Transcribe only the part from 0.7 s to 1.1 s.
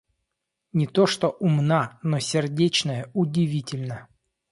Не то